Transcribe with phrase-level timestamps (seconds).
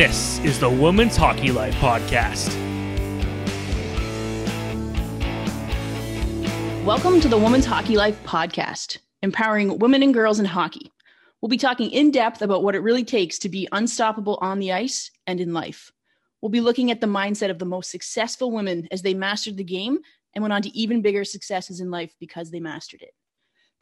[0.00, 2.48] This is the Women's Hockey Life Podcast.
[6.86, 10.90] Welcome to the Women's Hockey Life Podcast, empowering women and girls in hockey.
[11.42, 14.72] We'll be talking in depth about what it really takes to be unstoppable on the
[14.72, 15.92] ice and in life.
[16.40, 19.64] We'll be looking at the mindset of the most successful women as they mastered the
[19.64, 19.98] game
[20.32, 23.12] and went on to even bigger successes in life because they mastered it.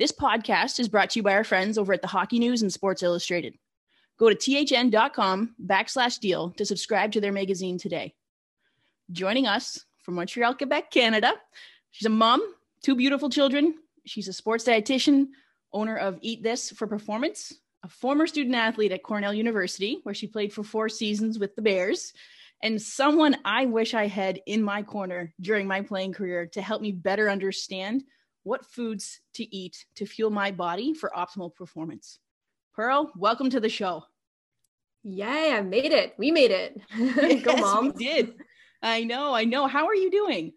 [0.00, 2.72] This podcast is brought to you by our friends over at the Hockey News and
[2.72, 3.55] Sports Illustrated.
[4.18, 8.14] Go to thn.com backslash deal to subscribe to their magazine today.
[9.12, 11.34] Joining us from Montreal, Quebec, Canada,
[11.92, 12.42] she's a mom,
[12.82, 13.74] two beautiful children.
[14.06, 15.28] She's a sports dietitian,
[15.72, 17.54] owner of Eat This for Performance,
[17.84, 21.62] a former student athlete at Cornell University, where she played for four seasons with the
[21.62, 22.12] Bears,
[22.62, 26.82] and someone I wish I had in my corner during my playing career to help
[26.82, 28.02] me better understand
[28.42, 32.19] what foods to eat to fuel my body for optimal performance.
[32.78, 34.04] Pearle, welcome to the show.
[35.02, 36.14] Yay, I made it.
[36.16, 36.80] We made it.
[37.42, 37.92] Go, mom.
[37.96, 38.34] We did.
[38.80, 39.66] I know, I know.
[39.66, 40.52] How are you doing?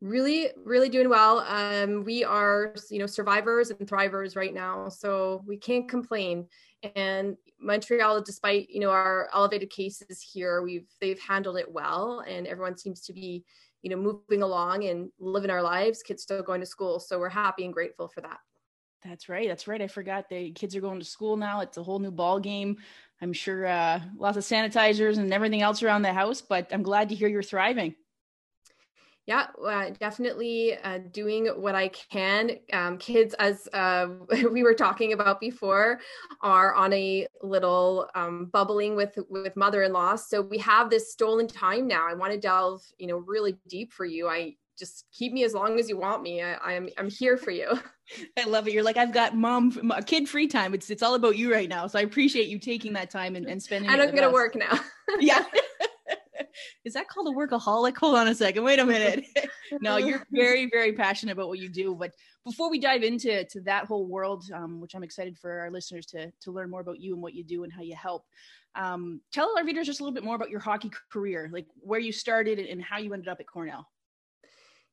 [0.00, 1.38] Really, really doing well.
[1.46, 6.48] Um, we are, you know, survivors and thrivers right now, so we can't complain.
[6.96, 12.48] And Montreal, despite you know our elevated cases here, we've they've handled it well, and
[12.48, 13.44] everyone seems to be,
[13.82, 16.02] you know, moving along and living our lives.
[16.02, 18.38] Kids still going to school, so we're happy and grateful for that.
[19.02, 19.48] That's right.
[19.48, 19.80] That's right.
[19.80, 21.60] I forgot the kids are going to school now.
[21.60, 22.76] It's a whole new ball game.
[23.22, 27.08] I'm sure uh, lots of sanitizers and everything else around the house, but I'm glad
[27.08, 27.94] to hear you're thriving.
[29.26, 32.52] Yeah, uh, definitely uh, doing what I can.
[32.72, 34.08] Um, kids, as uh,
[34.50, 36.00] we were talking about before,
[36.42, 40.16] are on a little um, bubbling with with mother-in-law.
[40.16, 42.08] So we have this stolen time now.
[42.08, 44.28] I want to delve, you know, really deep for you.
[44.28, 46.42] I just keep me as long as you want me.
[46.42, 47.78] I, am I'm, I'm here for you.
[48.38, 48.72] I love it.
[48.72, 50.74] You're like I've got mom, kid free time.
[50.74, 51.86] It's it's all about you right now.
[51.86, 53.90] So I appreciate you taking that time and, and spending.
[53.90, 54.80] And I'm gonna work now.
[55.20, 55.44] yeah.
[56.84, 57.96] Is that called a workaholic?
[57.98, 58.64] Hold on a second.
[58.64, 59.26] Wait a minute.
[59.80, 61.94] no, you're very, very passionate about what you do.
[61.94, 62.12] But
[62.44, 66.06] before we dive into to that whole world, um, which I'm excited for our listeners
[66.06, 68.24] to to learn more about you and what you do and how you help,
[68.74, 72.00] um, tell our readers just a little bit more about your hockey career, like where
[72.00, 73.86] you started and how you ended up at Cornell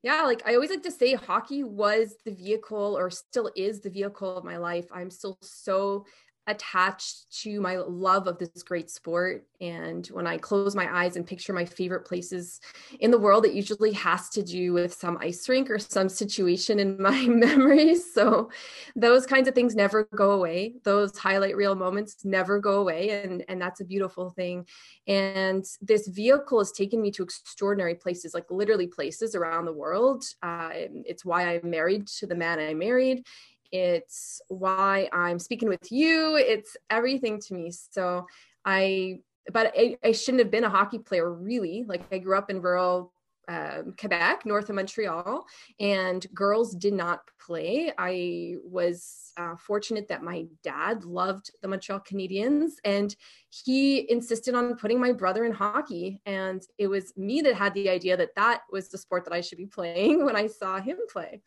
[0.04, 3.90] yeah, like I always like to say, hockey was the vehicle or still is the
[3.90, 4.88] vehicle of my life.
[4.92, 6.06] I'm still so
[6.48, 9.46] attached to my love of this great sport.
[9.60, 12.62] And when I close my eyes and picture my favorite places
[13.00, 16.80] in the world, it usually has to do with some ice rink or some situation
[16.80, 18.14] in my memories.
[18.14, 18.50] So
[18.96, 20.76] those kinds of things never go away.
[20.84, 23.22] Those highlight reel moments never go away.
[23.24, 24.66] And, and that's a beautiful thing.
[25.06, 30.24] And this vehicle has taken me to extraordinary places, like literally places around the world.
[30.42, 33.26] Uh, it's why I'm married to the man I married
[33.72, 36.36] it's why I'm speaking with you.
[36.38, 37.72] It's everything to me.
[37.72, 38.26] So
[38.66, 39.20] I,
[39.52, 41.86] but I, I shouldn't have been a hockey player really.
[41.88, 43.14] Like I grew up in rural
[43.50, 45.46] um, Quebec, north of Montreal,
[45.80, 47.94] and girls did not play.
[47.98, 53.16] I was uh, fortunate that my dad loved the Montreal Canadiens, and
[53.50, 56.22] he insisted on putting my brother in hockey.
[56.26, 59.40] And it was me that had the idea that that was the sport that I
[59.40, 61.42] should be playing when I saw him play.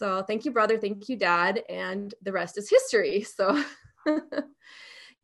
[0.00, 0.78] So thank you, brother.
[0.78, 1.62] Thank you, dad.
[1.68, 3.26] And the rest is history.
[3.36, 3.62] So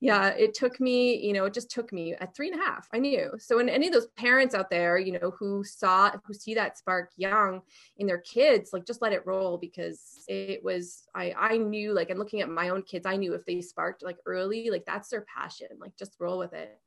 [0.01, 2.87] yeah, it took me, you know, it just took me at three and a half.
[2.93, 3.31] I knew.
[3.39, 6.77] So when any of those parents out there, you know, who saw, who see that
[6.77, 7.63] spark young
[7.97, 12.11] in their kids, like just let it roll because it was, I, I knew like,
[12.11, 15.09] and looking at my own kids, I knew if they sparked like early, like that's
[15.09, 16.79] their passion, like just roll with it.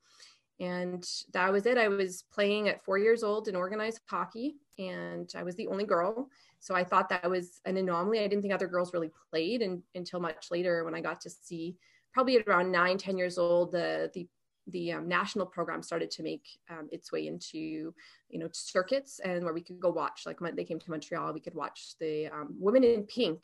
[0.60, 1.80] And that was it.
[1.80, 5.86] I was playing at four years old in organized hockey and I was the only
[5.86, 6.30] girl.
[6.60, 8.20] So I thought that was an anomaly.
[8.20, 11.30] I didn't think other girls really played and, until much later when I got to
[11.30, 11.76] see
[12.14, 14.28] probably around nine, 10 years old, the, the,
[14.68, 17.94] the um, national program started to make um, its way into,
[18.30, 21.34] you know, circuits and where we could go watch, like when they came to Montreal,
[21.34, 23.44] we could watch the um, women in pink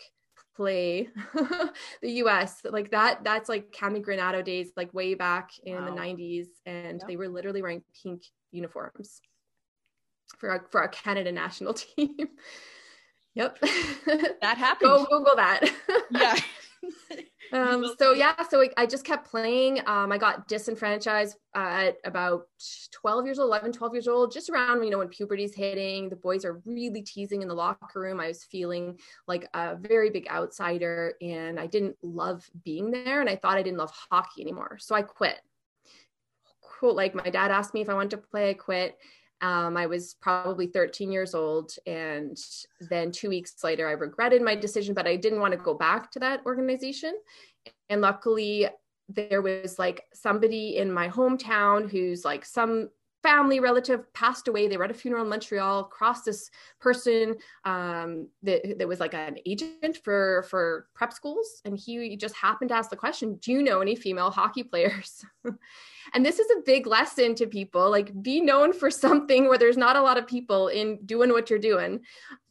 [0.55, 1.09] play
[2.01, 5.85] the US like that that's like Cammi Granato days like way back in wow.
[5.85, 9.21] the 90s and they were literally wearing pink uniforms
[10.37, 12.29] for our, for our Canada national team
[13.35, 13.59] Yep.
[14.41, 14.89] That happened.
[14.89, 15.69] Go Google that.
[16.11, 16.37] yeah.
[17.53, 19.81] um, so yeah, so I just kept playing.
[19.85, 22.43] Um, I got disenfranchised uh, at about
[22.93, 26.15] 12 years old, 11, 12 years old, just around, you know, when puberty's hitting, the
[26.15, 28.21] boys are really teasing in the locker room.
[28.21, 33.19] I was feeling like a very big outsider and I didn't love being there.
[33.19, 34.77] And I thought I didn't love hockey anymore.
[34.79, 35.39] So I quit.
[36.79, 36.95] Cool.
[36.95, 38.97] Like my dad asked me if I wanted to play, I quit.
[39.45, 41.71] Um, I was probably 13 years old.
[41.85, 42.35] And
[42.89, 46.09] then two weeks later, I regretted my decision, but I didn't want to go back
[46.11, 47.13] to that organization.
[47.89, 48.67] And luckily,
[49.07, 52.89] there was like somebody in my hometown who's like some
[53.25, 54.67] family relative passed away.
[54.67, 55.85] They were at a funeral in Montreal.
[55.85, 61.75] Crossed this person um, that, that was like an agent for for prep schools, and
[61.77, 65.25] he just happened to ask the question, "Do you know any female hockey players?"
[66.13, 67.89] and this is a big lesson to people.
[67.89, 71.49] Like, be known for something where there's not a lot of people in doing what
[71.49, 72.01] you're doing,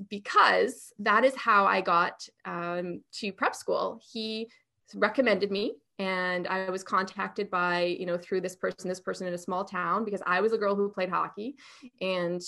[0.08, 4.00] because that is how I got um, to prep school.
[4.12, 4.48] He
[4.94, 9.34] recommended me and i was contacted by you know through this person this person in
[9.34, 11.54] a small town because i was a girl who played hockey.
[12.00, 12.42] And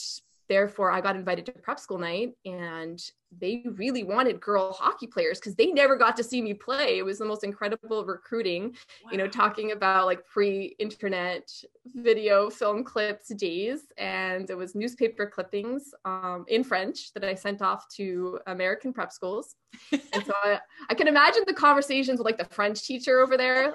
[0.49, 3.01] therefore I got invited to prep school night and
[3.41, 6.99] they really wanted girl hockey players because they never got to see me play.
[6.99, 9.11] It was the most incredible recruiting, wow.
[9.13, 11.51] you know, talking about like pre-internet
[11.95, 13.81] video film clips days.
[13.99, 19.13] And it was newspaper clippings um, in French that I sent off to American prep
[19.13, 19.55] schools.
[19.93, 23.75] and so I, I can imagine the conversations with like the French teacher over there.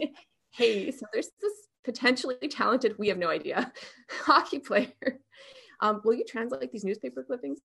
[0.50, 1.52] hey, so there's this
[1.84, 3.72] potentially talented, we have no idea,
[4.10, 5.20] hockey player
[5.80, 7.60] um, will you translate these newspaper clippings?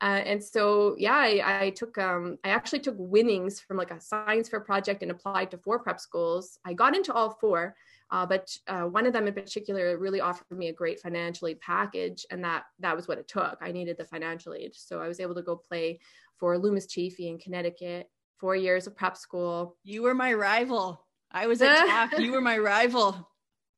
[0.00, 4.00] Uh, and so, yeah, I, I took, um, I actually took winnings from like a
[4.00, 6.58] science fair project and applied to four prep schools.
[6.64, 7.74] I got into all four,
[8.10, 11.60] uh, but uh, one of them in particular really offered me a great financial aid
[11.60, 13.58] package, and that that was what it took.
[13.60, 16.00] I needed the financial aid, so I was able to go play
[16.38, 18.08] for Loomis Chaffee in Connecticut.
[18.38, 19.76] Four years of prep school.
[19.84, 21.06] You were my rival.
[21.30, 22.18] I was at Taft.
[22.18, 23.28] you were my rival.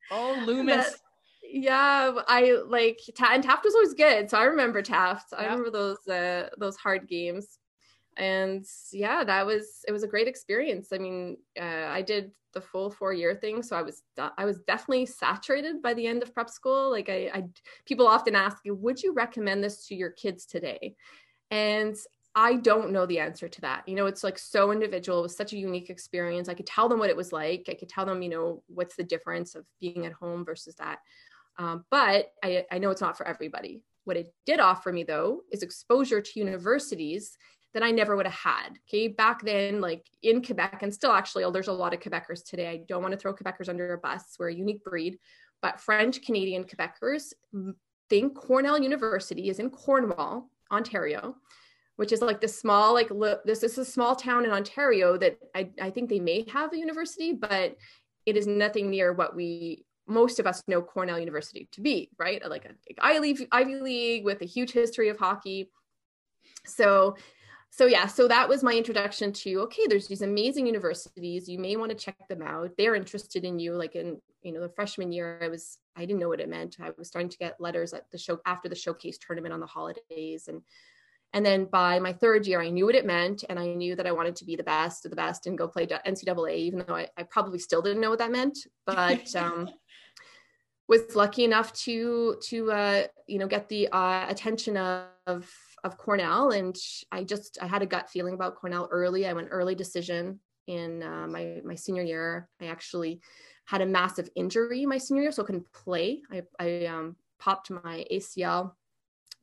[0.09, 0.85] Oh, Loomis.
[0.85, 0.93] That,
[1.53, 6.07] yeah i like and taft was always good so i remember taft i remember those
[6.07, 7.59] uh those hard games
[8.17, 12.61] and yeah that was it was a great experience i mean uh, i did the
[12.61, 14.01] full four year thing so i was
[14.37, 17.43] i was definitely saturated by the end of prep school like I, I
[17.85, 20.95] people often ask would you recommend this to your kids today
[21.51, 21.95] and
[22.35, 23.87] I don't know the answer to that.
[23.87, 25.19] You know, it's like so individual.
[25.19, 26.49] It was such a unique experience.
[26.49, 27.67] I could tell them what it was like.
[27.69, 30.97] I could tell them, you know, what's the difference of being at home versus that.
[31.57, 33.83] Um, but I, I know it's not for everybody.
[34.05, 37.37] What it did offer me though is exposure to universities
[37.73, 38.77] that I never would have had.
[38.87, 39.07] Okay.
[39.07, 42.69] Back then, like in Quebec, and still actually, oh, there's a lot of Quebecers today.
[42.69, 44.35] I don't want to throw Quebecers under a bus.
[44.37, 45.17] We're a unique breed,
[45.61, 47.33] but French Canadian Quebecers
[48.09, 51.35] think Cornell University is in Cornwall, Ontario,
[51.95, 53.09] which is like the small, like
[53.45, 56.77] this is a small town in Ontario that I, I think they may have a
[56.77, 57.75] university, but
[58.25, 62.41] it is nothing near what we most of us know Cornell University to be, right?
[62.47, 65.69] Like an Ivy, Ivy League with a huge history of hockey.
[66.65, 67.15] So,
[67.69, 71.49] so yeah, so that was my introduction to okay, there's these amazing universities.
[71.49, 72.71] You may want to check them out.
[72.77, 73.73] They're interested in you.
[73.73, 76.77] Like in you know the freshman year, I was I didn't know what it meant.
[76.81, 79.65] I was starting to get letters at the show after the showcase tournament on the
[79.65, 80.61] holidays and
[81.33, 84.05] and then by my third year, I knew what it meant, and I knew that
[84.05, 86.95] I wanted to be the best of the best and go play NCAA, even though
[86.95, 88.59] I, I probably still didn't know what that meant.
[88.85, 89.67] But um,
[90.87, 95.49] was lucky enough to to uh, you know get the uh, attention of
[95.83, 96.75] of Cornell, and
[97.11, 99.27] I just I had a gut feeling about Cornell early.
[99.27, 102.49] I went early decision in uh, my my senior year.
[102.61, 103.21] I actually
[103.65, 106.21] had a massive injury my senior year, so I couldn't play.
[106.31, 108.73] I I um, popped my ACL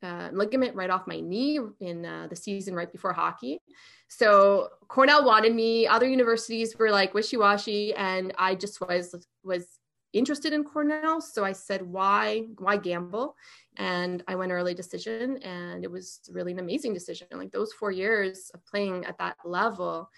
[0.03, 3.61] uh, ligament right off my knee in uh, the season right before hockey.
[4.09, 5.87] So Cornell wanted me.
[5.87, 9.80] Other universities were like wishy washy, and I just was was
[10.13, 11.21] interested in Cornell.
[11.21, 13.37] So I said, why why gamble?
[13.77, 17.29] And I went early decision, and it was really an amazing decision.
[17.33, 20.11] Like those four years of playing at that level,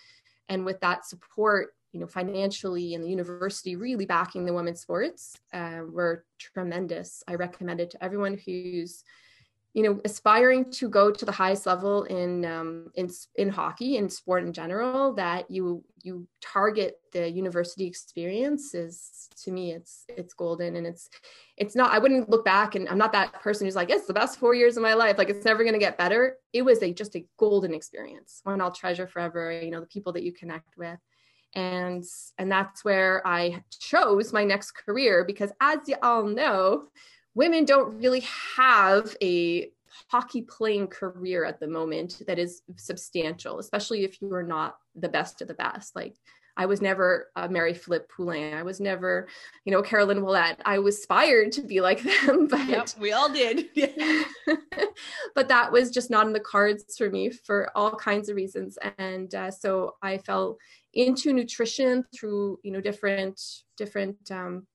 [0.48, 5.36] and with that support you know financially and the university really backing the women's sports
[5.52, 9.04] uh, were tremendous i recommend it to everyone who's
[9.74, 14.12] you know aspiring to go to the highest level in um, in in hockey and
[14.12, 20.34] sport in general that you you target the university experience is to me it's it's
[20.34, 20.76] golden.
[20.76, 21.08] And it's
[21.56, 24.12] it's not i wouldn't look back and i'm not that person who's like it's the
[24.12, 25.16] best four years of my life.
[25.16, 26.36] Like it's never going to get better.
[26.52, 30.12] It was a just a golden experience one i'll treasure forever you know the people
[30.12, 30.98] that you connect with.
[31.54, 32.04] And
[32.38, 36.88] and that's where i chose my next career because as you all know
[37.34, 38.24] women don't really
[38.56, 39.70] have a
[40.08, 45.08] hockey playing career at the moment that is substantial, especially if you are not the
[45.08, 45.94] best of the best.
[45.94, 46.16] Like
[46.56, 48.54] I was never uh, Marie-Philip Poulin.
[48.54, 49.26] I was never,
[49.64, 50.58] you know, Caroline Ouellette.
[50.64, 53.68] I was aspired to be like them, but yep, we all did.
[55.34, 58.76] but that was just not in the cards for me for all kinds of reasons.
[58.98, 60.58] And uh, so I fell
[60.92, 63.40] into nutrition through, you know, different
[63.78, 64.66] different um,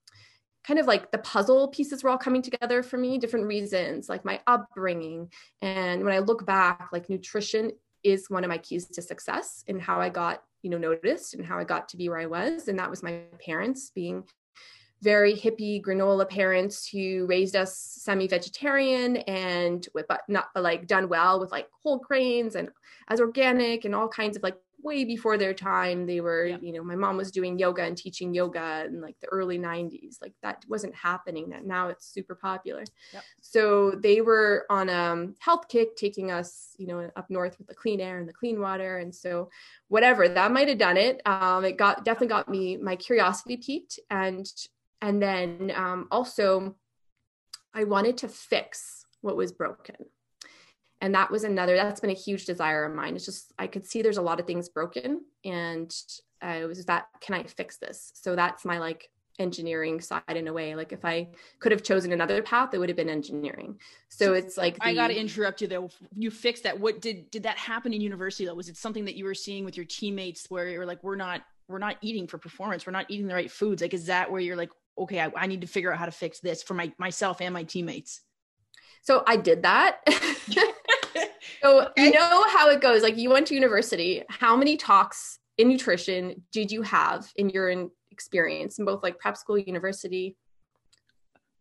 [0.68, 4.26] kind of like the puzzle pieces were all coming together for me, different reasons, like
[4.26, 5.32] my upbringing.
[5.62, 7.72] And when I look back, like nutrition
[8.04, 11.46] is one of my keys to success and how I got you know noticed and
[11.46, 14.24] how i got to be where i was and that was my parents being
[15.02, 21.08] very hippie granola parents who raised us semi-vegetarian and with but not but like done
[21.08, 22.70] well with like whole grains and
[23.08, 26.58] as organic and all kinds of like way before their time they were yeah.
[26.62, 30.22] you know my mom was doing yoga and teaching yoga in like the early 90s
[30.22, 32.84] like that wasn't happening that now it's super popular.
[33.14, 33.24] Yep.
[33.42, 37.68] so they were on a um, health kick taking us you know up north with
[37.68, 38.98] the clean air and the clean water.
[38.98, 39.50] And so
[39.88, 41.22] whatever that might have done it.
[41.26, 44.00] Um, it got definitely got me my curiosity peaked.
[44.10, 44.46] And
[45.02, 46.76] and then um, also
[47.74, 49.96] i wanted to fix what was broken
[51.02, 53.16] and that was another that's been a huge desire of mine.
[53.16, 55.94] It's just i could see there's a lot of things broken and
[56.44, 58.12] uh, it was that can i fix this?
[58.16, 60.76] So that's my like engineering side in a way.
[60.76, 61.28] Like if i
[61.60, 63.80] could have chosen another path it would have been engineering.
[64.10, 65.90] So it's like the, i got to interrupt you though.
[66.16, 66.80] You fixed that.
[66.80, 68.56] What did did that happen in university though?
[68.56, 71.42] Was it something that you were seeing with your teammates where you're like we're not
[71.68, 72.86] we're not eating for performance.
[72.86, 73.82] We're not eating the right foods.
[73.82, 76.12] Like is that where you're like okay i, I need to figure out how to
[76.12, 78.22] fix this for my myself and my teammates
[79.08, 80.00] so i did that
[81.62, 83.04] so you know how it goes.
[83.04, 84.24] Like you went to university.
[84.30, 89.38] How many talks in nutrition did you have in your experience in both like prep
[89.38, 90.36] school, university?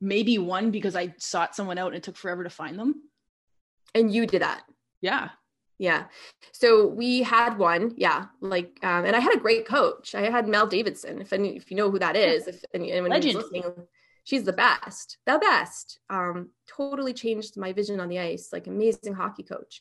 [0.00, 3.02] Maybe one because I sought someone out and it took forever to find them.
[3.94, 4.62] And you did that.
[5.00, 5.30] Yeah.
[5.78, 6.04] Yeah.
[6.52, 10.14] So we had one, yeah, like, um, and I had a great coach.
[10.14, 11.20] I had Mel Davidson.
[11.20, 13.34] If any, if you know who that is, if anyone Legend.
[13.34, 13.64] listening,
[14.26, 16.00] she's the best, the best.
[16.10, 19.80] Um, totally changed my vision on the ice, like amazing hockey coach.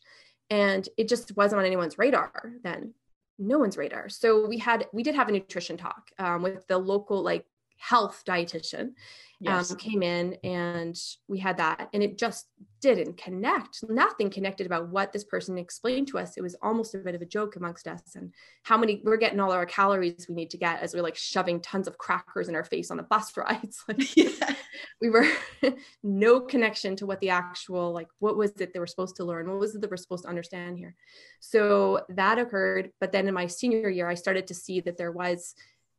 [0.52, 2.94] And it just wasn't on anyone's radar then,
[3.40, 4.08] no one's radar.
[4.08, 7.46] So we had, we did have a nutrition talk um, with the local like
[7.78, 8.92] health dietitian
[9.40, 9.72] yes.
[9.72, 12.48] um, came in and we had that and it just
[12.82, 17.00] didn't connect nothing connected about what this person explained to us it was almost a
[17.00, 18.32] bit of a joke amongst us and
[18.64, 21.60] how many we're getting all our calories we need to get as we're like shoving
[21.62, 24.54] tons of crackers in our face on the bus rides like yeah.
[25.02, 25.28] we were
[26.04, 29.50] no connection to what the actual like what was it they were supposed to learn
[29.50, 30.96] what was it they were supposed to understand here
[31.40, 35.12] so that occurred but then in my senior year i started to see that there
[35.12, 35.56] was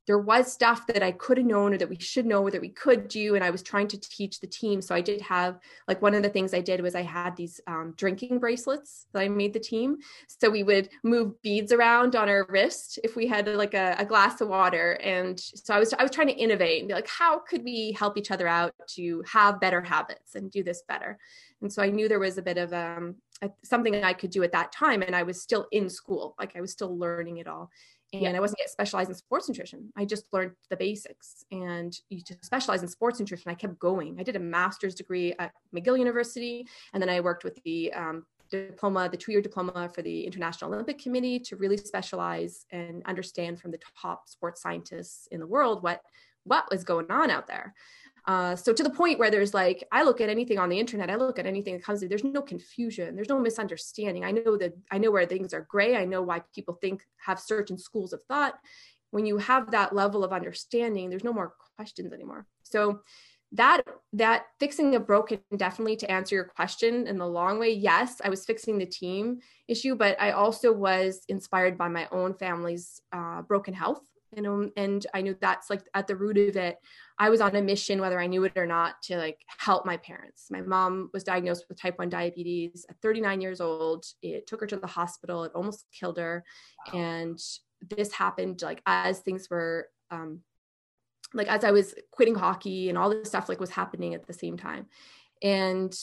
[0.06, 2.60] there was stuff that I could have known or that we should know or that
[2.60, 3.34] we could do.
[3.34, 4.80] And I was trying to teach the team.
[4.80, 5.58] So I did have,
[5.88, 9.22] like, one of the things I did was I had these um, drinking bracelets that
[9.22, 9.98] I made the team.
[10.28, 14.04] So we would move beads around on our wrist if we had like a, a
[14.04, 14.92] glass of water.
[15.02, 17.92] And so I was, I was trying to innovate and be like, how could we
[17.98, 21.18] help each other out to have better habits and do this better?
[21.62, 23.16] And so I knew there was a bit of um,
[23.64, 25.02] something I could do at that time.
[25.02, 27.70] And I was still in school, like I was still learning it all
[28.12, 28.32] and yeah.
[28.32, 29.92] I wasn't get specialized in sports nutrition.
[29.96, 31.44] I just learned the basics.
[31.50, 34.16] And to specialize in sports nutrition, I kept going.
[34.18, 38.24] I did a master's degree at McGill University, and then I worked with the um,
[38.50, 43.70] diploma, the two-year diploma for the International Olympic Committee to really specialize and understand from
[43.70, 46.00] the top sports scientists in the world what
[46.44, 47.74] what was going on out there.
[48.26, 51.10] Uh, so to the point where there's like, I look at anything on the internet,
[51.10, 54.24] I look at anything that comes, there's no confusion, there's no misunderstanding.
[54.24, 55.96] I know that I know where things are gray.
[55.96, 58.54] I know why people think have certain schools of thought.
[59.10, 62.46] When you have that level of understanding, there's no more questions anymore.
[62.64, 63.00] So
[63.52, 68.20] that that fixing a broken definitely to answer your question in the long way yes
[68.24, 69.38] i was fixing the team
[69.68, 74.02] issue but i also was inspired by my own family's uh, broken health
[74.34, 76.78] you know and i knew that's like at the root of it.
[77.18, 79.96] I was on a mission whether i knew it or not to like help my
[79.96, 80.48] parents.
[80.50, 84.04] My mom was diagnosed with type 1 diabetes at 39 years old.
[84.22, 85.44] It took her to the hospital.
[85.44, 86.44] It almost killed her.
[86.92, 87.00] Wow.
[87.00, 87.40] and
[87.88, 90.40] this happened like as things were um
[91.34, 94.32] like as i was quitting hockey and all this stuff like was happening at the
[94.32, 94.86] same time.
[95.42, 95.94] And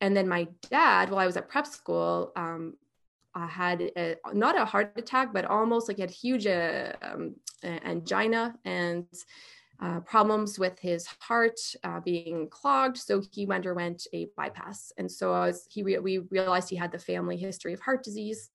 [0.00, 2.74] and then my dad while i was at prep school um
[3.36, 7.34] uh, had a, not a heart attack, but almost like he had huge uh, um,
[7.62, 8.54] angina.
[8.64, 9.06] And
[9.80, 12.96] uh, problems with his heart uh, being clogged.
[12.96, 14.92] So he underwent a bypass.
[14.96, 18.50] And so as he re- we realized he had the family history of heart disease.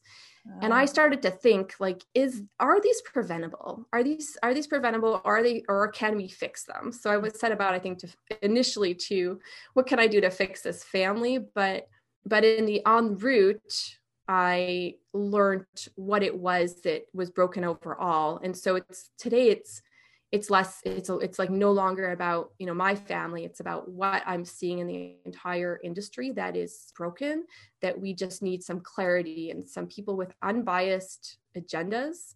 [0.61, 0.85] And I oh.
[0.87, 3.87] started to think like, is are these preventable?
[3.93, 5.21] Are these are these preventable?
[5.23, 6.91] Are they or can we fix them?
[6.91, 8.07] So I was set about I think to
[8.41, 9.39] initially to
[9.73, 11.37] what can I do to fix this family?
[11.37, 11.87] But
[12.25, 13.97] but in the en route,
[14.27, 18.39] I learned what it was that was broken overall.
[18.43, 19.83] And so it's today it's
[20.31, 24.23] it's less it's it's like no longer about you know my family it's about what
[24.25, 27.45] i'm seeing in the entire industry that is broken
[27.81, 32.35] that we just need some clarity and some people with unbiased agendas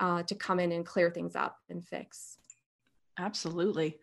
[0.00, 2.38] uh, to come in and clear things up and fix
[3.18, 3.98] absolutely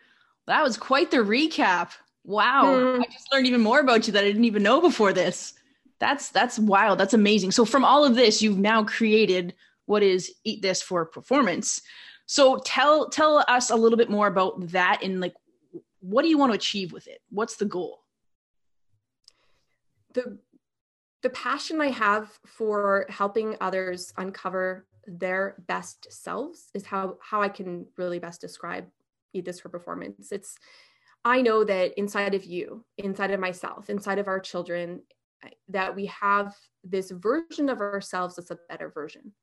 [0.47, 1.91] that was quite the recap
[2.23, 2.99] wow mm.
[2.99, 5.53] i just learned even more about you that i didn't even know before this
[5.99, 6.99] that's that's wild.
[6.99, 7.51] That's amazing.
[7.51, 9.53] So from all of this, you've now created
[9.85, 11.81] what is eat this for performance.
[12.27, 15.33] So tell tell us a little bit more about that and like
[16.01, 17.21] what do you want to achieve with it?
[17.29, 18.03] What's the goal?
[20.13, 20.37] The
[21.23, 27.49] the passion I have for helping others uncover their best selves is how how I
[27.49, 28.87] can really best describe
[29.33, 30.31] eat this for performance.
[30.31, 30.57] It's
[31.25, 35.01] I know that inside of you, inside of myself, inside of our children,
[35.69, 36.53] that we have
[36.83, 39.33] this version of ourselves that's a better version.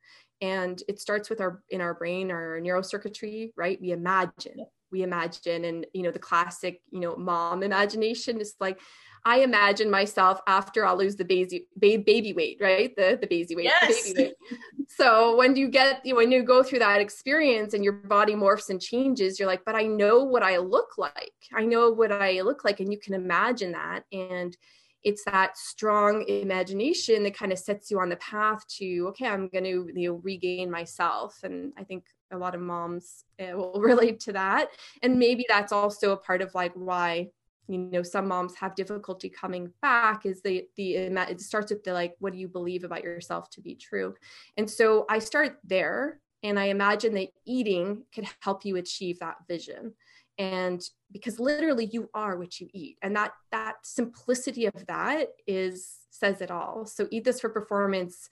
[0.41, 3.79] And it starts with our in our brain, our neurocircuitry, right?
[3.81, 8.81] We imagine, we imagine, and you know, the classic, you know, mom imagination is like,
[9.27, 12.95] I imagine myself after I'll lose the baby baby weight, right?
[12.97, 14.05] The the baby weight, yes.
[14.05, 14.59] the baby weight.
[14.89, 18.35] So when you get you know when you go through that experience and your body
[18.35, 21.33] morphs and changes, you're like, but I know what I look like.
[21.55, 24.05] I know what I look like, and you can imagine that.
[24.13, 24.57] And
[25.05, 29.49] it's that strong imagination that kind of sets you on the path to okay, I'm
[29.49, 31.39] going to you know regain myself.
[31.43, 34.69] And I think a lot of moms uh, will relate to that.
[35.03, 37.29] And maybe that's also a part of like why
[37.69, 41.93] you know some moms have difficulty coming back is the the it starts with the
[41.93, 44.15] like what do you believe about yourself to be true
[44.59, 49.39] and so i start there and i imagine that eating could help you achieve that
[49.49, 49.95] vision.
[50.37, 50.83] And
[51.13, 52.99] because literally you are what you eat.
[53.03, 56.87] And that that simplicity of that is says it all.
[56.87, 58.29] So eat this for performance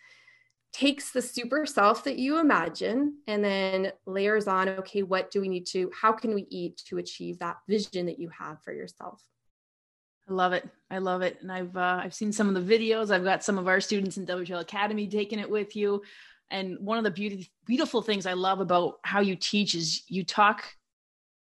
[0.73, 5.47] takes the super self that you imagine and then layers on okay what do we
[5.47, 9.23] need to how can we eat to achieve that vision that you have for yourself?
[10.29, 10.67] I love it.
[10.91, 11.39] I love it.
[11.41, 13.11] And i've uh, i've seen some of the videos.
[13.11, 16.03] I've got some of our students in whl academy taking it with you
[16.53, 20.25] and one of the beauty, beautiful things i love about how you teach is you
[20.25, 20.65] talk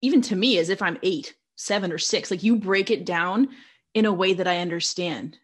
[0.03, 3.49] even to me as if i'm eight seven or six like you break it down
[3.95, 5.39] in a way that i understand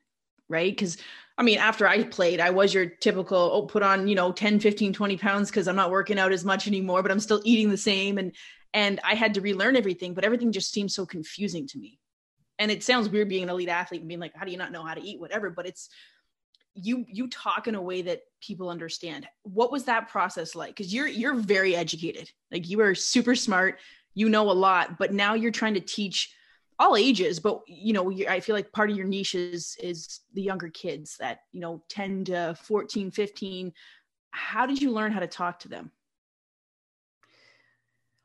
[0.48, 0.98] right because
[1.38, 4.60] I mean, after I played, I was your typical, oh, put on, you know, 10,
[4.60, 7.70] 15, 20 pounds because I'm not working out as much anymore, but I'm still eating
[7.70, 8.18] the same.
[8.18, 8.32] And
[8.74, 11.98] and I had to relearn everything, but everything just seems so confusing to me.
[12.58, 14.72] And it sounds weird being an elite athlete and being like, how do you not
[14.72, 15.50] know how to eat, whatever?
[15.50, 15.88] But it's
[16.74, 19.26] you you talk in a way that people understand.
[19.42, 20.70] What was that process like?
[20.70, 22.30] Because you're you're very educated.
[22.50, 23.78] Like you are super smart,
[24.14, 26.34] you know a lot, but now you're trying to teach
[26.78, 30.42] all ages but you know i feel like part of your niche is is the
[30.42, 33.72] younger kids that you know 10 to 14 15
[34.30, 35.92] how did you learn how to talk to them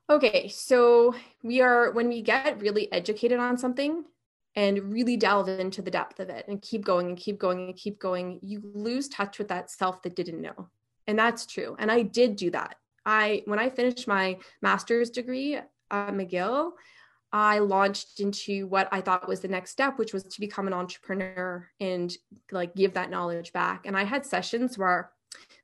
[0.10, 4.05] okay so we are when we get really educated on something
[4.57, 7.75] and really delve into the depth of it and keep going and keep going and
[7.75, 8.39] keep going.
[8.41, 10.67] You lose touch with that self that didn't know.
[11.05, 11.75] And that's true.
[11.79, 12.75] And i did do that.
[13.05, 16.71] I when i finished my master's degree at mcgill
[17.31, 20.73] I launched into what I thought was the next step, which was to become an
[20.73, 22.15] entrepreneur and
[22.53, 23.85] like give that knowledge back.
[23.85, 25.11] And I had sessions where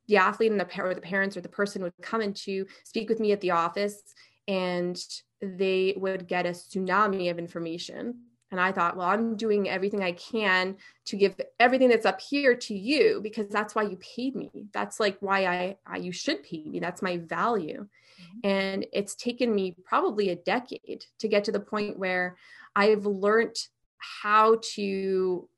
[0.10, 3.08] the athlete and the, or the parents or the person would come in to speak
[3.08, 4.13] with me at the office
[4.45, 5.01] and
[5.41, 8.19] they would get a tsunami of information
[8.54, 12.56] and I thought, well, I'm doing everything I can to give everything that's up here
[12.56, 14.52] to you because that's why you paid me.
[14.72, 16.80] That's like why I, I you should pay me.
[16.80, 17.88] That's my value.
[17.88, 18.48] Mm-hmm.
[18.48, 22.38] And it's taken me probably a decade to get to the point where
[22.76, 23.56] I've learned
[23.98, 25.50] how to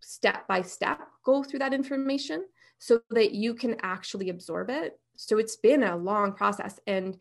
[0.00, 2.46] step by step go through that information
[2.78, 4.98] so that you can actually absorb it.
[5.16, 6.80] So it's been a long process.
[6.86, 7.18] And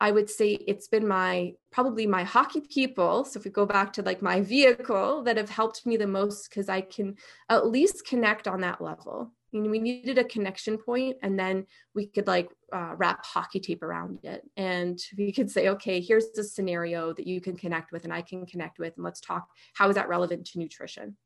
[0.00, 3.24] I would say it's been my probably my hockey people.
[3.24, 6.50] So if we go back to like my vehicle that have helped me the most
[6.50, 7.16] because I can
[7.48, 9.32] at least connect on that level.
[9.52, 13.60] You know, we needed a connection point, and then we could like uh, wrap hockey
[13.60, 17.90] tape around it, and we could say, okay, here's the scenario that you can connect
[17.90, 19.48] with, and I can connect with, and let's talk.
[19.72, 21.16] How is that relevant to nutrition?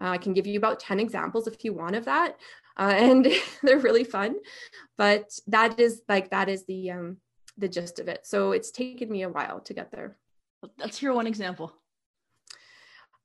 [0.00, 2.36] Uh, I can give you about 10 examples if you want of that.
[2.76, 3.26] Uh, and
[3.62, 4.36] they're really fun.
[4.96, 7.16] But that is like, that is the, um,
[7.58, 8.26] the gist of it.
[8.26, 10.16] So it's taken me a while to get there.
[10.78, 11.74] Let's hear one example.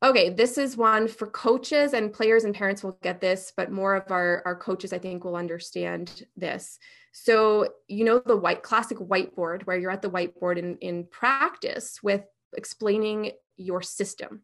[0.04, 3.96] Okay, this is one for coaches and players and parents will get this, but more
[3.96, 6.78] of our, our coaches, I think, will understand this.
[7.14, 12.04] So, you know, the white classic whiteboard where you're at the whiteboard in, in practice
[12.04, 14.42] with explaining your system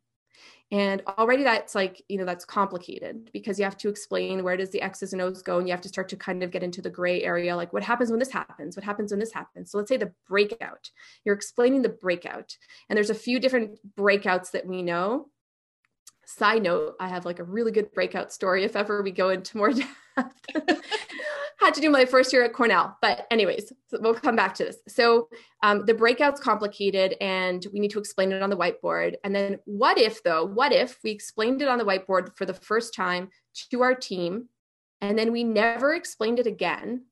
[0.72, 4.70] and already that's like you know that's complicated because you have to explain where does
[4.70, 6.82] the x's and o's go and you have to start to kind of get into
[6.82, 8.76] the gray area like what happens when this happens?
[8.76, 9.72] What happens when this happens?
[9.72, 10.90] So let's say the breakout
[11.26, 12.56] you're explaining the breakout
[12.88, 15.28] and there's a few different breakouts that we know.
[16.26, 19.58] Side note i have like a really good breakout story if ever we go into
[19.58, 19.74] more
[20.16, 20.46] depth
[21.60, 22.98] had to do my first year at Cornell.
[23.02, 24.78] But, anyways, we'll come back to this.
[24.88, 25.30] So,
[25.64, 29.16] um, the breakout's complicated and we need to explain it on the whiteboard.
[29.24, 32.54] And then, what if, though, what if we explained it on the whiteboard for the
[32.54, 33.30] first time
[33.72, 34.50] to our team
[35.02, 37.04] and then we never explained it again?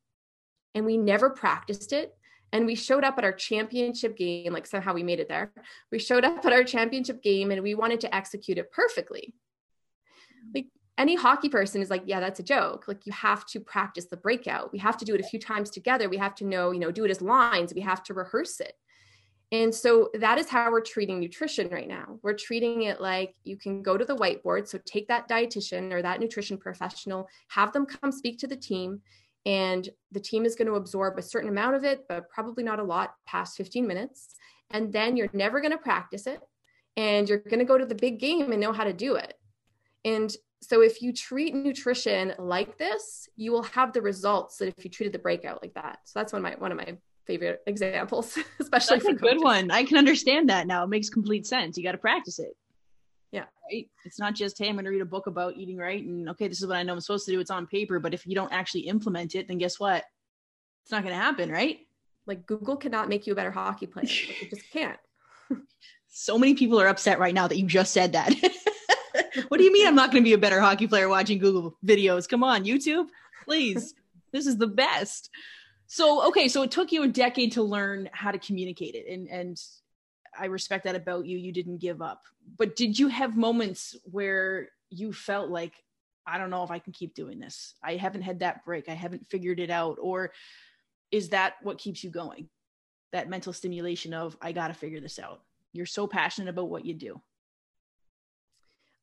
[0.77, 2.15] and we never practiced it
[2.53, 5.51] and we showed up at our championship game like somehow we made it there
[5.91, 9.33] we showed up at our championship game and we wanted to execute it perfectly
[10.97, 14.17] any hockey person is like yeah that's a joke like you have to practice the
[14.17, 16.79] breakout we have to do it a few times together we have to know you
[16.79, 18.73] know do it as lines we have to rehearse it
[19.51, 22.19] and so that is how we're treating nutrition right now.
[22.21, 24.67] We're treating it like you can go to the whiteboard.
[24.67, 29.01] So take that dietitian or that nutrition professional, have them come speak to the team,
[29.45, 32.79] and the team is going to absorb a certain amount of it, but probably not
[32.79, 34.35] a lot past 15 minutes.
[34.71, 36.41] And then you're never going to practice it.
[36.97, 39.35] And you're going to go to the big game and know how to do it.
[40.03, 44.83] And so if you treat nutrition like this, you will have the results that if
[44.83, 45.99] you treated the breakout like that.
[46.05, 49.43] So that's one of my one of my favorite examples, especially That's for a good
[49.43, 49.69] one.
[49.69, 50.83] I can understand that now.
[50.83, 51.77] It makes complete sense.
[51.77, 52.55] You got to practice it.
[53.31, 53.45] Yeah.
[53.71, 53.89] Right.
[54.05, 56.03] It's not just, hey, I'm going to read a book about eating right.
[56.03, 57.39] And okay, this is what I know I'm supposed to do.
[57.39, 57.99] It's on paper.
[57.99, 60.05] But if you don't actually implement it, then guess what?
[60.83, 61.51] It's not going to happen.
[61.51, 61.79] Right.
[62.25, 64.05] Like Google cannot make you a better hockey player.
[64.07, 64.99] Like, it just can't.
[66.07, 68.33] so many people are upset right now that you just said that.
[69.47, 71.77] What do you mean I'm not going to be a better hockey player watching Google
[71.85, 72.27] videos?
[72.27, 73.07] Come on, YouTube,
[73.45, 73.93] please.
[74.31, 75.29] this is the best.
[75.87, 79.27] So okay, so it took you a decade to learn how to communicate it, and
[79.29, 79.61] and
[80.37, 81.37] I respect that about you.
[81.37, 82.23] You didn't give up.
[82.57, 85.73] But did you have moments where you felt like
[86.27, 87.73] I don't know if I can keep doing this.
[87.81, 88.89] I haven't had that break.
[88.89, 89.97] I haven't figured it out.
[90.01, 90.33] Or
[91.09, 92.49] is that what keeps you going?
[93.13, 95.41] That mental stimulation of I got to figure this out.
[95.71, 97.21] You're so passionate about what you do.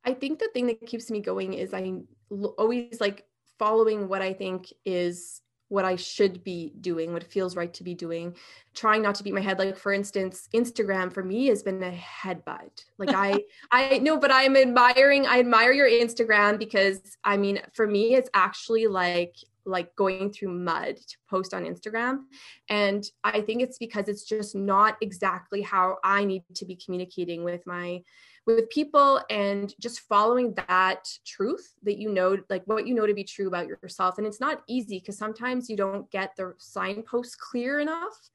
[0.05, 3.25] I think the thing that keeps me going is I'm always like
[3.59, 7.95] following what I think is what I should be doing, what feels right to be
[7.95, 8.37] doing,
[8.75, 9.59] trying not to beat my head.
[9.59, 12.85] Like for instance, Instagram for me has been a headbutt.
[12.99, 17.87] Like I, I know, but I'm admiring, I admire your Instagram because I mean, for
[17.87, 19.35] me, it's actually like,
[19.67, 22.25] like going through mud to post on Instagram.
[22.69, 27.45] And I think it's because it's just not exactly how I need to be communicating
[27.45, 28.03] with my
[28.47, 33.15] with people and just following that truth that you know like what you know to
[33.15, 34.19] be true about yourself.
[34.19, 38.31] And it's not easy because sometimes you don't get the signposts clear enough.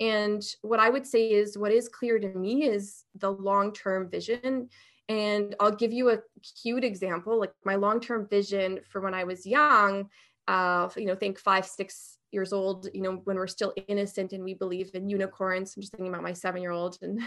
[0.00, 4.68] And what i would say is what is clear to me is the long-term vision.
[5.08, 6.18] And i'll give you a
[6.60, 10.08] cute example like my long-term vision for when i was young
[10.48, 14.42] uh you know think five six years old you know when we're still innocent and
[14.42, 15.76] we believe in unicorns.
[15.76, 17.20] I'm just thinking about my seven year old and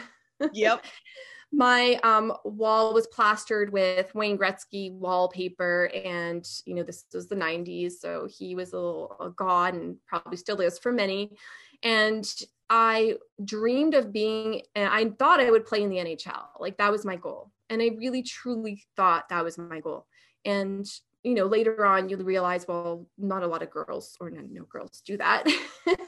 [0.53, 0.83] yep
[1.51, 7.35] my um, wall was plastered with Wayne Gretzky wallpaper, and you know this was the
[7.35, 11.35] '90s, so he was a, little, a god and probably still is for many.
[11.83, 12.25] And
[12.69, 16.91] I dreamed of being, and I thought I would play in the NHL, like that
[16.91, 20.07] was my goal, and I really truly thought that was my goal.
[20.43, 20.85] And
[21.25, 24.63] you know later on you'll realize well not a lot of girls or no, no
[24.65, 25.43] girls do that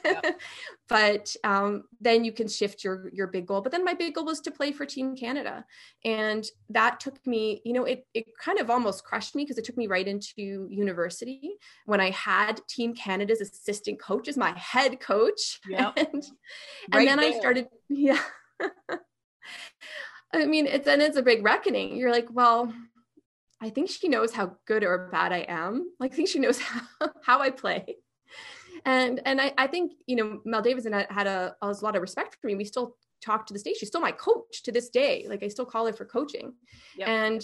[0.05, 0.21] yeah.
[0.87, 4.25] but um, then you can shift your your big goal but then my big goal
[4.25, 5.65] was to play for team canada
[6.05, 9.65] and that took me you know it, it kind of almost crushed me because it
[9.65, 14.99] took me right into university when i had team canada's assistant coach as my head
[14.99, 15.93] coach yep.
[15.97, 16.23] and,
[16.93, 17.33] and then there.
[17.33, 18.21] i started yeah
[20.33, 22.71] i mean it's and it's a big reckoning you're like well
[23.61, 25.91] I think she knows how good or bad I am.
[25.99, 26.59] Like, I think she knows
[26.99, 27.97] how, how I play.
[28.85, 32.01] And and I, I think, you know, Mel Davidson had, had a, a lot of
[32.01, 32.55] respect for me.
[32.55, 33.73] We still talk to this day.
[33.73, 35.25] She's still my coach to this day.
[35.27, 36.53] Like I still call her for coaching.
[36.97, 37.07] Yep.
[37.07, 37.41] And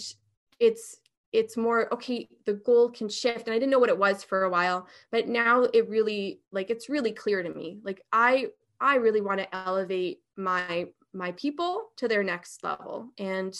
[0.60, 0.96] it's
[1.32, 4.44] it's more okay the goal can shift and i didn't know what it was for
[4.44, 8.46] a while but now it really like it's really clear to me like i
[8.80, 13.10] i really want to elevate my my people to their next level.
[13.18, 13.54] And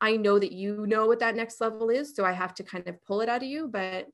[0.00, 2.86] i know that you know what that next level is so i have to kind
[2.88, 4.08] of pull it out of you but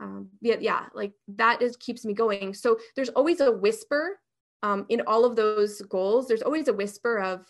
[0.00, 2.54] um, yeah yeah like that is keeps me going.
[2.54, 4.20] So there's always a whisper
[4.62, 7.46] um, in all of those goals there's always a whisper of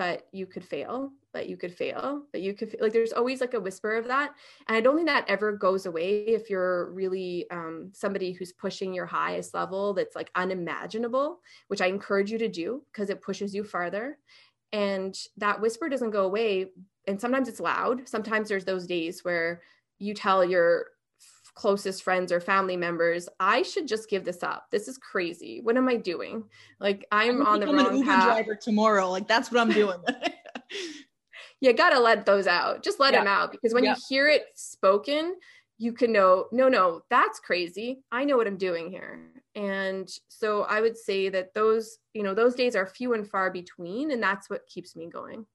[0.00, 3.54] but you could fail that you could fail that you could like there's always like
[3.54, 4.30] a whisper of that
[4.66, 8.94] and i don't think that ever goes away if you're really um, somebody who's pushing
[8.94, 13.54] your highest level that's like unimaginable which i encourage you to do because it pushes
[13.54, 14.18] you farther
[14.72, 16.70] and that whisper doesn't go away
[17.06, 18.08] and sometimes it's loud.
[18.08, 19.62] Sometimes there's those days where
[19.98, 20.86] you tell your
[21.54, 25.76] closest friends or family members i should just give this up this is crazy what
[25.76, 26.44] am i doing
[26.78, 28.24] like i'm, I'm on the wrong an Uber path.
[28.24, 29.98] driver tomorrow like that's what i'm doing
[31.60, 32.82] you got to let those out.
[32.82, 33.20] Just let yeah.
[33.20, 33.94] them out because when yeah.
[33.94, 35.36] you hear it spoken,
[35.78, 38.02] you can know, no, no, that's crazy.
[38.10, 39.20] I know what I'm doing here.
[39.54, 43.50] And so I would say that those, you know, those days are few and far
[43.50, 44.10] between.
[44.10, 45.46] And that's what keeps me going.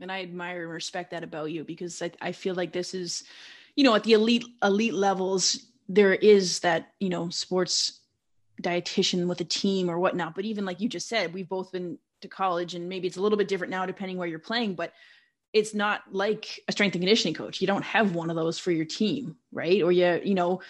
[0.00, 3.24] And I admire and respect that about you because I, I feel like this is,
[3.80, 8.02] you know, at the elite, elite levels, there is that, you know, sports
[8.60, 10.34] dietitian with a team or whatnot.
[10.34, 13.22] But even like you just said, we've both been to college and maybe it's a
[13.22, 14.92] little bit different now depending where you're playing, but
[15.54, 17.62] it's not like a strength and conditioning coach.
[17.62, 19.80] You don't have one of those for your team, right?
[19.80, 20.60] Or you, you know,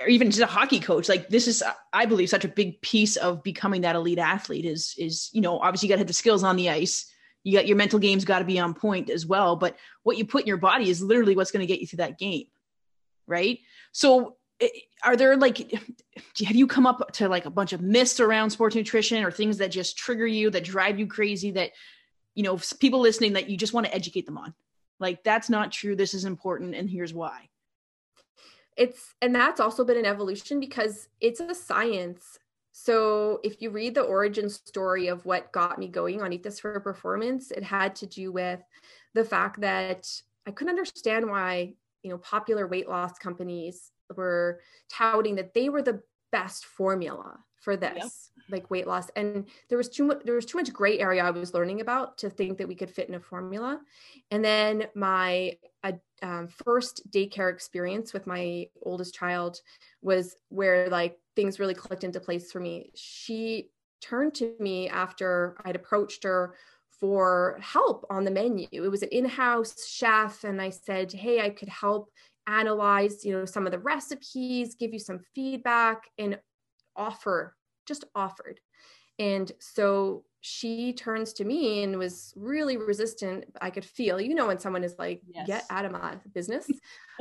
[0.00, 1.08] or even just a hockey coach.
[1.08, 4.96] Like this is, I believe, such a big piece of becoming that elite athlete is,
[4.98, 7.06] is, you know, obviously you got to have the skills on the ice.
[7.44, 9.56] You got your mental games got to be on point as well.
[9.56, 11.98] But what you put in your body is literally what's going to get you through
[11.98, 12.46] that game.
[13.26, 13.60] Right.
[13.92, 14.68] So eh,
[15.02, 15.58] are there like
[16.46, 19.58] have you come up to like a bunch of myths around sports nutrition or things
[19.58, 21.70] that just trigger you that drive you crazy that
[22.34, 24.54] you know people listening that you just want to educate them on
[24.98, 27.48] like that's not true this is important and here's why
[28.76, 32.38] it's and that's also been an evolution because it's a science
[32.82, 36.60] so if you read the origin story of what got me going on eat this
[36.60, 38.60] for performance it had to do with
[39.14, 40.08] the fact that
[40.46, 45.82] i couldn't understand why you know popular weight loss companies were touting that they were
[45.82, 46.00] the
[46.32, 49.08] best formula for this like weight loss.
[49.16, 52.18] And there was too much there was too much gray area i was learning about
[52.18, 53.80] to think that we could fit in a formula.
[54.30, 59.60] And then my uh, um, first daycare experience with my oldest child
[60.02, 62.90] was where like things really clicked into place for me.
[62.94, 63.70] She
[64.02, 66.54] turned to me after i'd approached her
[66.88, 68.66] for help on the menu.
[68.72, 72.10] It was an in-house chef and i said hey i could help
[72.46, 76.38] analyze you know some of the recipes give you some feedback and
[76.96, 77.54] offer
[77.90, 78.60] just offered.
[79.18, 83.44] And so she turns to me and was really resistant.
[83.60, 85.46] I could feel you know when someone is like yes.
[85.46, 86.68] get out of my business.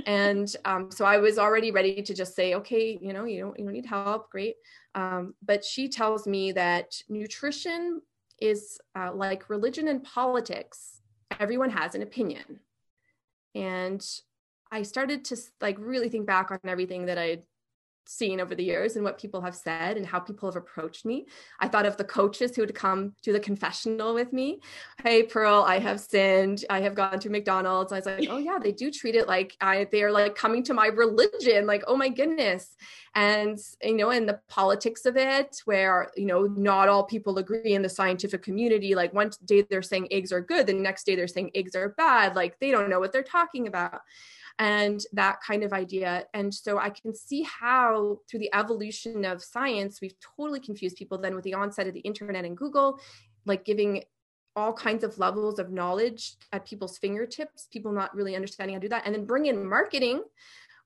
[0.05, 3.59] And um, so i was already ready to just say okay you know you don't
[3.59, 4.55] you don't need help great.
[4.95, 8.01] Um, but she tells me that nutrition
[8.39, 10.99] is uh, like religion and politics
[11.39, 12.59] everyone has an opinion.
[13.55, 14.05] And
[14.71, 17.43] I started to like really think back on everything that I'd
[18.09, 21.27] seen over the years and what people have said and how people have approached me.
[21.59, 24.61] I thought of the coaches who would come to the confessional with me.
[25.03, 26.65] Hey, Pearle, I have sinned.
[26.71, 27.91] I have gone to McDonald's.
[27.91, 30.73] I was like, oh yeah, they do treat it like I they're like coming to
[30.73, 31.67] my religion.
[31.67, 32.75] Like, oh my goodness.
[33.13, 37.73] And you know, and the politics of it, where you know, not all people agree
[37.73, 38.95] in the scientific community.
[38.95, 41.89] Like one day they're saying eggs are good, the next day they're saying eggs are
[41.89, 42.35] bad.
[42.35, 44.01] Like they don't know what they're talking about
[44.59, 46.25] and that kind of idea.
[46.33, 51.17] And so I can see how, through the evolution of science, we've totally confused people
[51.17, 52.99] then with the onset of the internet and Google,
[53.45, 54.03] like giving
[54.57, 58.87] all kinds of levels of knowledge at people's fingertips, people not really understanding how to
[58.87, 59.03] do that.
[59.05, 60.23] And then bring in marketing,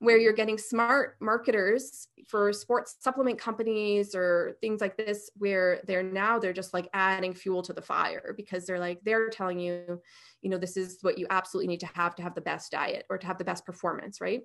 [0.04, 6.04] where you're getting smart marketers for sports supplement companies or things like this where they're
[6.04, 10.02] now they're just like adding fuel to the fire because they're like they're telling you
[10.42, 13.06] you know this is what you absolutely need to have to have the best diet
[13.10, 14.42] or to have the best performance right?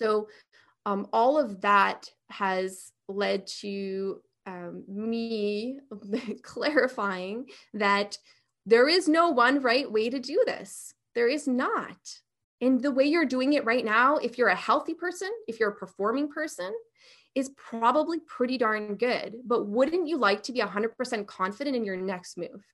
[0.00, 0.28] So
[0.86, 5.78] um, all of that has led to um, me
[6.42, 8.16] clarifying that
[8.64, 10.94] there is no one right way to do this.
[11.14, 11.98] There is not
[12.60, 15.70] and the way you're doing it right now, if you're a healthy person, if you're
[15.70, 16.72] a performing person,
[17.34, 19.36] is probably pretty darn good.
[19.44, 22.64] But wouldn't you like to be 100% confident in your next move?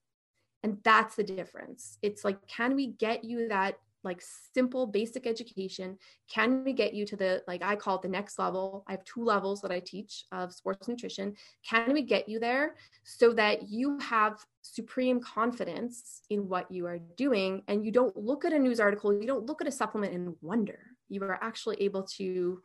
[0.62, 1.98] And that's the difference.
[2.00, 5.98] It's like, can we get you that like simple basic education
[6.30, 8.84] can we get you to the like i call it the next level.
[8.86, 11.34] I have two levels that i teach of sports nutrition.
[11.68, 16.98] Can we get you there so that you have supreme confidence in what you are
[17.16, 20.12] doing and you don't look at a news article you don't look at a supplement
[20.14, 20.78] and wonder?
[21.08, 22.62] You are actually able to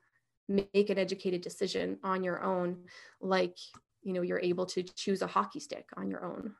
[0.47, 2.85] make an educated decision on your own
[3.21, 3.57] like
[4.01, 6.53] you know you're able to choose a hockey stick on your own.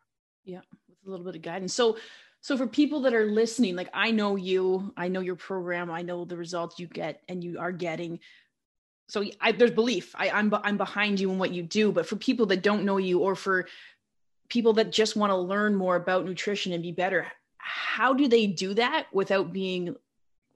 [0.45, 0.61] Yeah
[1.03, 1.73] with a little bit of guidance.
[1.73, 1.97] So
[2.41, 6.01] so for people that are listening, like I know you, I know your program, I
[6.01, 8.19] know the results you get and you are getting.
[9.07, 10.15] So I, there's belief.
[10.17, 11.91] I, I'm I'm behind you in what you do.
[11.91, 13.67] But for people that don't know you, or for
[14.47, 18.47] people that just want to learn more about nutrition and be better, how do they
[18.47, 19.95] do that without being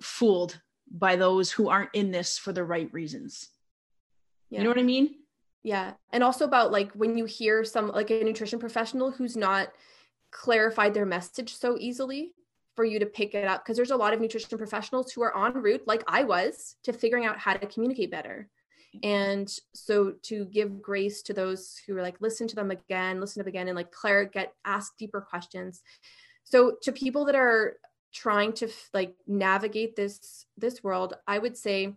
[0.02, 3.50] fooled by those who aren't in this for the right reasons?
[4.50, 4.60] Yeah.
[4.60, 5.16] You know what I mean?
[5.64, 5.94] Yeah.
[6.12, 9.70] And also about like when you hear some like a nutrition professional who's not
[10.34, 12.34] clarified their message so easily
[12.76, 15.46] for you to pick it up because there's a lot of nutrition professionals who are
[15.46, 18.50] en route like I was to figuring out how to communicate better.
[19.02, 23.40] And so to give grace to those who are like listen to them again, listen
[23.40, 25.82] to them again and like clar get ask deeper questions.
[26.44, 27.78] So to people that are
[28.12, 31.94] trying to like navigate this this world, I would say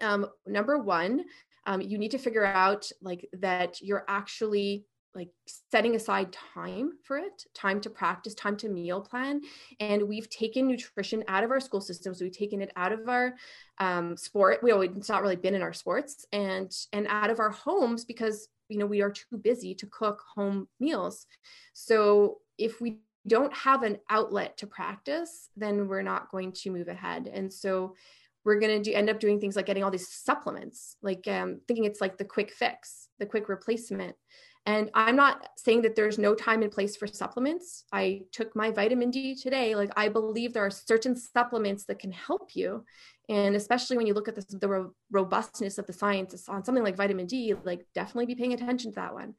[0.00, 1.24] um number 1,
[1.66, 5.28] um, you need to figure out like that you're actually like
[5.70, 9.40] setting aside time for it, time to practice, time to meal plan.
[9.78, 12.20] And we've taken nutrition out of our school systems.
[12.20, 13.34] We've taken it out of our
[13.78, 14.60] um, sport.
[14.62, 18.04] We always, it's not really been in our sports and, and out of our homes
[18.04, 21.26] because, you know, we are too busy to cook home meals.
[21.74, 26.88] So if we don't have an outlet to practice, then we're not going to move
[26.88, 27.30] ahead.
[27.32, 27.94] And so
[28.44, 31.60] we're going to do, end up doing things like getting all these supplements, like um,
[31.68, 34.16] thinking it's like the quick fix, the quick replacement.
[34.64, 37.84] And I'm not saying that there's no time and place for supplements.
[37.92, 39.74] I took my vitamin D today.
[39.74, 42.84] Like, I believe there are certain supplements that can help you.
[43.28, 46.96] And especially when you look at the ro- robustness of the science on something like
[46.96, 49.34] vitamin D, like, definitely be paying attention to that one.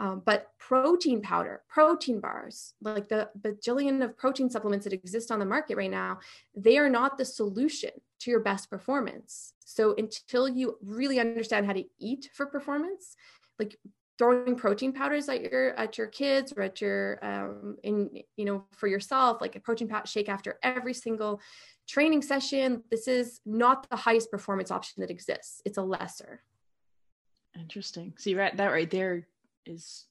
[0.00, 5.40] Um, but protein powder, protein bars, like the bajillion of protein supplements that exist on
[5.40, 6.20] the market right now,
[6.54, 9.54] they are not the solution to your best performance.
[9.64, 13.16] So until you really understand how to eat for performance,
[13.58, 13.76] like
[14.18, 18.64] throwing protein powders at your at your kids or at your um, in you know
[18.72, 21.40] for yourself like a protein powder shake after every single
[21.86, 25.62] training session this is not the highest performance option that exists.
[25.64, 26.42] It's a lesser.
[27.58, 28.12] Interesting.
[28.18, 29.28] See right that right there
[29.64, 30.04] is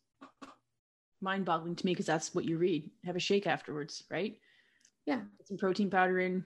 [1.22, 2.90] mind-boggling to me because that's what you read.
[3.06, 4.40] Have a shake afterwards right?
[5.06, 5.22] Yeah.
[5.38, 6.46] Put some protein powder in.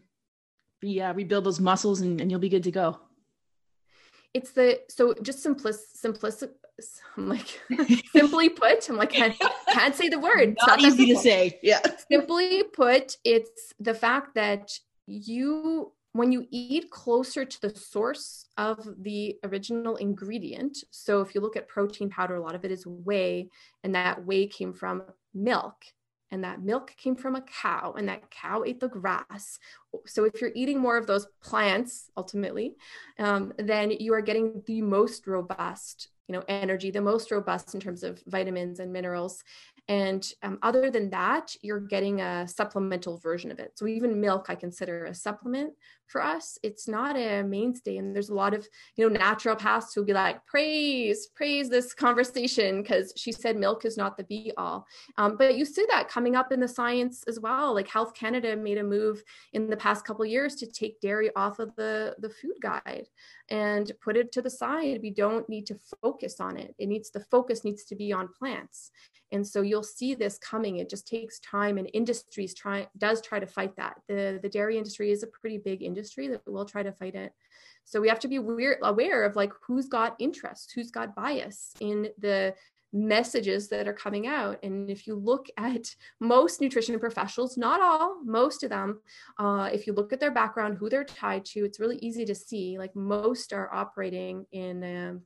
[0.82, 3.00] Yeah rebuild those muscles and, and you'll be good to go.
[4.34, 6.50] It's the so just simplistic simplistic
[7.18, 7.60] I'm like,
[8.12, 9.36] simply put, I'm like, I
[9.72, 10.50] can't say the word.
[10.50, 11.60] It's not, not easy to say.
[11.62, 11.82] Yeah.
[12.12, 14.72] simply put, it's the fact that
[15.08, 21.42] you, when you eat closer to the source of the original ingredient, so if you
[21.42, 23.50] look at protein powder, a lot of it is whey,
[23.84, 25.86] and that whey came from milk
[26.32, 29.60] and that milk came from a cow and that cow ate the grass
[30.06, 32.76] so if you're eating more of those plants ultimately
[33.20, 37.82] um, then you are getting the most robust you know energy the most robust in
[37.82, 39.44] terms of vitamins and minerals
[39.88, 43.72] and um, other than that you're getting a supplemental version of it.
[43.76, 45.74] So even milk i consider a supplement
[46.08, 46.58] for us.
[46.62, 50.46] It's not a mainstay and there's a lot of you know naturopaths who'll be like
[50.46, 54.86] praise praise this conversation because she said milk is not the be all
[55.18, 57.74] um, but you see that coming up in the science as well.
[57.74, 61.60] Like health canada made a move in the past couple years to take dairy off
[61.60, 63.08] of the the food guide
[63.50, 65.00] and put it to the side.
[65.02, 66.76] We don't need to focus on it.
[66.78, 68.92] It needs the focus needs to be on plants
[69.32, 70.78] and so you'll see this coming.
[70.78, 73.96] It just takes time and industries try does try to fight that.
[74.08, 77.34] The the dairy industry is a pretty big industry that will try to fight it.
[77.86, 81.74] So we have to be aware, aware of like who's got interest who's got bias
[81.80, 82.54] in the
[82.94, 84.60] messages that are coming out.
[84.64, 89.00] And if you look at most nutrition professionals not all most of them
[89.40, 92.36] uh, if you look at their background who they're tied to it's really easy to
[92.36, 95.22] see like most are operating in um,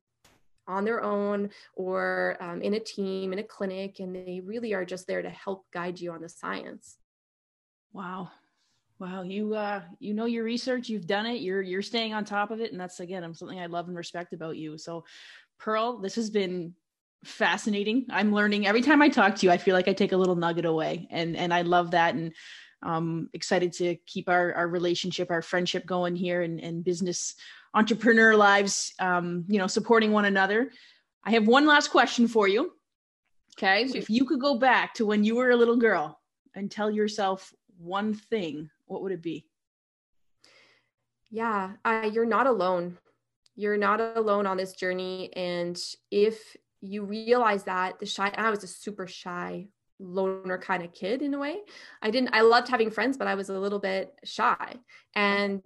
[0.68, 4.86] on their own or um, in a team in a clinic and they really are
[4.86, 6.98] just there to help guide you on the science.
[7.94, 8.32] Wow.
[8.98, 12.50] Wow you uh you know your research you've done it you're you're staying on top
[12.50, 14.78] of it and that's again something i love and respect about you.
[14.78, 15.04] So
[15.60, 16.74] Pearle this has been
[17.26, 18.06] fascinating.
[18.10, 18.68] I'm learning.
[18.68, 21.08] Every time i talk to you i feel like i take a little nugget away
[21.12, 22.34] and and i love that and
[22.86, 27.36] um excited to keep our our relationship our friendship going here and and business
[27.76, 30.72] entrepreneur lives, um, you know, supporting one another.
[31.24, 32.72] I have one last question for you.
[33.58, 33.88] Okay.
[33.88, 36.20] So if you could go back to when you were a little girl
[36.56, 39.46] and tell yourself one thing, what would it be?
[41.30, 42.98] Yeah, uh, you're not alone.
[43.56, 45.34] You're not alone on this journey.
[45.36, 49.68] And if you realize that the shy, I was a super shy
[50.00, 51.58] loner kind of kid in a way.
[52.02, 54.76] I didn't, I loved having friends, but I was a little bit shy.
[55.16, 55.62] And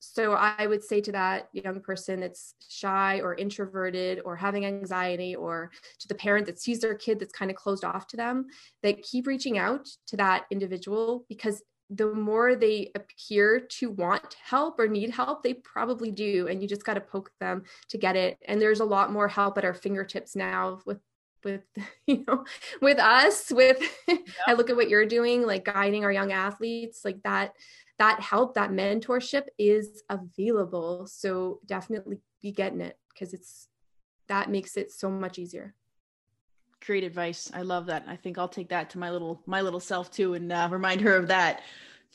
[0.00, 5.34] so I would say to that young person that's shy or introverted or having anxiety,
[5.34, 8.46] or to the parent that sees their kid that's kind of closed off to them,
[8.82, 14.78] that keep reaching out to that individual because the more they appear to want help
[14.78, 16.48] or need help, they probably do.
[16.48, 18.38] And you just got to poke them to get it.
[18.46, 20.98] And there's a lot more help at our fingertips now with
[21.44, 21.62] with
[22.06, 22.44] you know
[22.80, 23.78] with us with
[24.08, 24.16] yeah.
[24.46, 27.52] i look at what you're doing like guiding our young athletes like that
[27.98, 31.06] that help, that mentorship is available.
[31.06, 33.68] So definitely be getting it because it's
[34.28, 35.74] that makes it so much easier.
[36.84, 37.50] Great advice.
[37.54, 38.04] I love that.
[38.08, 41.00] I think I'll take that to my little my little self too and uh, remind
[41.02, 41.62] her of that.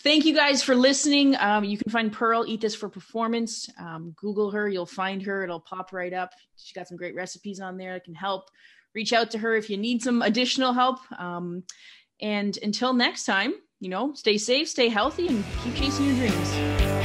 [0.01, 1.35] Thank you guys for listening.
[1.37, 3.67] Um, you can find Pearle Eat This for Performance.
[3.77, 5.43] Um, Google her, you'll find her.
[5.43, 6.31] It'll pop right up.
[6.55, 8.49] She got some great recipes on there that can help.
[8.95, 10.99] Reach out to her if you need some additional help.
[11.19, 11.63] Um,
[12.21, 16.98] and until next time, you know, stay safe, stay healthy, and keep chasing your dreams.